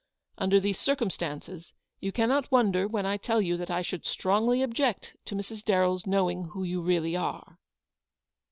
[0.39, 5.15] Under these circumstances you cannot wonder when I tell you that I should strongly object
[5.25, 5.63] to Mrs.
[5.63, 7.59] Darren's knowing who you really are."